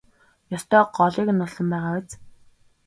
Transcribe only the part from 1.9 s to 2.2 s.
биз?